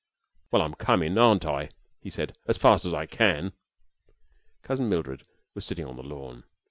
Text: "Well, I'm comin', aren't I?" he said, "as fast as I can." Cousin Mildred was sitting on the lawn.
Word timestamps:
"Well, 0.49 0.63
I'm 0.63 0.73
comin', 0.73 1.15
aren't 1.19 1.45
I?" 1.45 1.69
he 1.99 2.09
said, 2.09 2.35
"as 2.47 2.57
fast 2.57 2.85
as 2.85 2.93
I 2.95 3.05
can." 3.05 3.53
Cousin 4.63 4.89
Mildred 4.89 5.27
was 5.53 5.63
sitting 5.63 5.85
on 5.85 5.95
the 5.95 6.01
lawn. 6.01 6.43